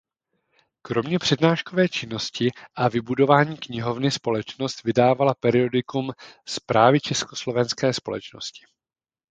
Kromě 0.81 1.19
přednáškové 1.19 1.89
činnosti 1.89 2.49
a 2.75 2.89
vybudování 2.89 3.57
knihovny 3.57 4.11
společnost 4.11 4.83
vydávala 4.83 5.33
periodikum 5.33 6.11
„Zprávy 6.47 6.99
Československé 6.99 7.93
společnosti 7.93 8.61
rukopisné“. 8.61 8.81